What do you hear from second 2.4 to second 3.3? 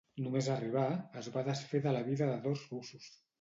dos russos.